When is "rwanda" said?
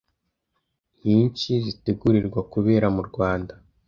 3.09-3.53